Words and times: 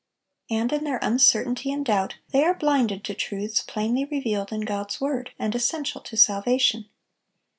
And 0.49 0.73
in 0.73 0.83
their 0.83 0.97
uncertainty 1.03 1.71
and 1.71 1.85
doubt, 1.85 2.15
they 2.31 2.43
are 2.43 2.55
blinded 2.57 3.03
to 3.03 3.13
truths 3.13 3.61
plainly 3.61 4.03
revealed 4.05 4.51
in 4.51 4.61
God's 4.61 4.99
word, 4.99 5.29
and 5.37 5.53
essential 5.53 6.01
to 6.01 6.17
salvation. 6.17 6.89